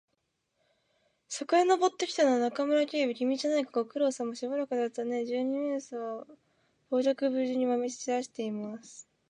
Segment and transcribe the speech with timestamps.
[1.27, 3.71] そこへ登ってきたのは、中村警部君じゃないか。
[3.83, 4.35] ご苦労さま。
[4.35, 5.19] しばらくだったねえ。
[5.25, 6.25] 二十面相は
[6.89, 9.07] 傍若無人にわめきちらしています。